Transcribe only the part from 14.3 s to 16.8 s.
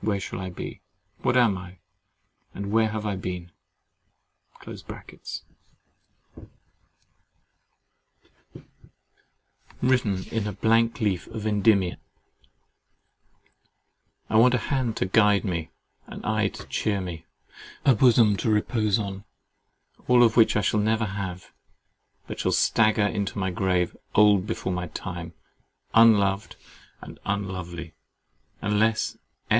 want a hand to guide me, an eye to